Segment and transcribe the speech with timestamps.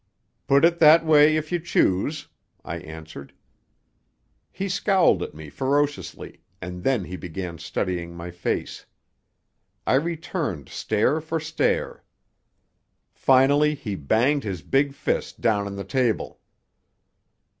[0.47, 2.27] "Put it that way if you choose,"
[2.65, 3.33] I answered.
[4.51, 8.87] He scowled at me ferociously, and then he began studying my face.
[9.85, 12.03] I returned stare for stare.
[13.13, 16.39] Finally he banged his big fist down upon the table.